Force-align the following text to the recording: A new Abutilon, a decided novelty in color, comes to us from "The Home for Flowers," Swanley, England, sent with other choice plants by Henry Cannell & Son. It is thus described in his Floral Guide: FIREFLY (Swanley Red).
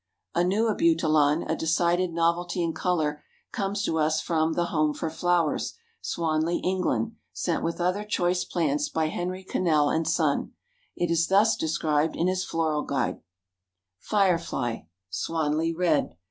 A 0.33 0.43
new 0.43 0.67
Abutilon, 0.67 1.43
a 1.47 1.55
decided 1.55 2.11
novelty 2.11 2.63
in 2.63 2.73
color, 2.73 3.23
comes 3.51 3.83
to 3.83 3.99
us 3.99 4.19
from 4.19 4.53
"The 4.53 4.65
Home 4.73 4.95
for 4.95 5.11
Flowers," 5.11 5.75
Swanley, 6.01 6.57
England, 6.63 7.11
sent 7.33 7.61
with 7.63 7.79
other 7.79 8.03
choice 8.03 8.43
plants 8.43 8.89
by 8.89 9.09
Henry 9.09 9.43
Cannell 9.43 9.91
& 10.05 10.05
Son. 10.05 10.53
It 10.95 11.11
is 11.11 11.27
thus 11.27 11.55
described 11.55 12.15
in 12.15 12.25
his 12.25 12.43
Floral 12.43 12.81
Guide: 12.81 13.21
FIREFLY 13.99 14.87
(Swanley 15.11 15.71
Red). 15.71 16.15